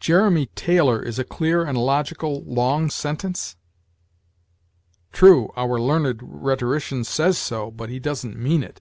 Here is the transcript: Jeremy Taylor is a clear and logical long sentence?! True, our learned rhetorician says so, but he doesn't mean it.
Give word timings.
Jeremy 0.00 0.46
Taylor 0.54 1.02
is 1.02 1.18
a 1.18 1.24
clear 1.24 1.62
and 1.62 1.76
logical 1.76 2.42
long 2.44 2.88
sentence?! 2.88 3.54
True, 5.12 5.52
our 5.58 5.78
learned 5.78 6.20
rhetorician 6.22 7.04
says 7.04 7.36
so, 7.36 7.70
but 7.70 7.90
he 7.90 7.98
doesn't 8.00 8.38
mean 8.38 8.62
it. 8.62 8.80